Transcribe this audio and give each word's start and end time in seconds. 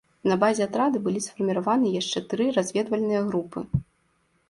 На 0.29 0.35
базе 0.43 0.63
атрада 0.67 1.01
былі 1.09 1.21
сфарміраваны 1.27 1.93
яшчэ 2.01 2.25
тры 2.35 2.51
разведвальныя 2.59 3.25
групы. 3.33 3.59